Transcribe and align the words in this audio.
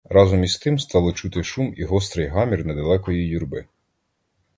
Разом 0.09 0.43
із 0.43 0.57
тим 0.57 0.79
стало 0.79 1.13
чути 1.13 1.43
шум 1.43 1.73
і 1.77 1.83
гострий 1.83 2.27
гамір 2.27 2.65
недалекої 2.65 3.27
юрби. 3.27 3.65